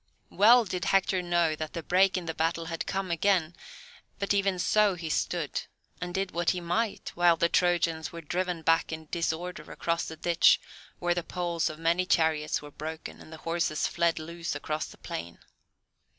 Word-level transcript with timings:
Well 0.31 0.65
did 0.65 0.85
Hector 0.85 1.21
know 1.21 1.55
that 1.55 1.73
the 1.73 1.83
break 1.83 2.17
in 2.17 2.25
the 2.25 2.33
battle 2.33 2.65
had 2.65 2.87
come 2.87 3.11
again; 3.11 3.55
but 4.17 4.33
even 4.33 4.57
so 4.57 4.95
he 4.95 5.09
stood, 5.11 5.61
and 6.01 6.11
did 6.11 6.31
what 6.31 6.49
he 6.49 6.59
might, 6.59 7.11
while 7.13 7.37
the 7.37 7.47
Trojans 7.49 8.11
were 8.11 8.21
driven 8.21 8.63
back 8.63 8.91
in 8.91 9.05
disorder 9.11 9.71
across 9.71 10.05
the 10.07 10.17
ditch, 10.17 10.59
where 10.97 11.13
the 11.13 11.21
poles 11.21 11.69
of 11.69 11.77
many 11.77 12.07
chariots 12.07 12.63
were 12.63 12.71
broken 12.71 13.21
and 13.21 13.31
the 13.31 13.37
horses 13.45 13.85
fled 13.85 14.17
loose 14.17 14.55
across 14.55 14.87
the 14.87 14.97
plain. 14.97 15.37